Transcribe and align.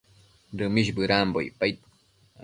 Dëmish 0.57 0.91
bëdambo 0.95 1.39
icpaid 1.49 1.77